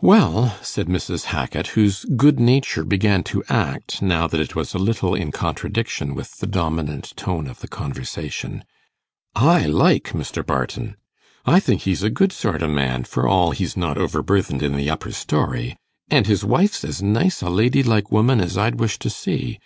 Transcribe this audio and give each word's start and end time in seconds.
'Well,' 0.00 0.56
said 0.62 0.86
Mrs. 0.86 1.24
Hackit, 1.26 1.66
whose 1.76 2.06
good 2.16 2.40
nature 2.40 2.84
began 2.84 3.22
to 3.24 3.44
act 3.50 4.00
now 4.00 4.26
that 4.26 4.40
it 4.40 4.56
was 4.56 4.72
a 4.72 4.78
little 4.78 5.14
in 5.14 5.30
contradiction 5.30 6.14
with 6.14 6.38
the 6.38 6.46
dominant 6.46 7.14
tone 7.16 7.46
of 7.46 7.60
the 7.60 7.68
conversation, 7.68 8.64
'I 9.36 9.66
like 9.66 10.04
Mr. 10.14 10.40
Barton. 10.42 10.96
I 11.44 11.60
think 11.60 11.82
he's 11.82 12.02
a 12.02 12.08
good 12.08 12.32
sort 12.32 12.62
o' 12.62 12.68
man, 12.68 13.04
for 13.04 13.28
all 13.28 13.50
he's 13.50 13.76
not 13.76 13.98
overburthen'd 13.98 14.62
i' 14.64 14.68
th' 14.84 14.88
upper 14.88 15.12
storey; 15.12 15.76
and 16.08 16.26
his 16.26 16.46
wife's 16.46 16.82
as 16.82 17.02
nice 17.02 17.42
a 17.42 17.50
lady 17.50 17.82
like 17.82 18.10
woman 18.10 18.40
as 18.40 18.56
I'd 18.56 18.80
wish 18.80 18.98
to 19.00 19.10
see. 19.10 19.56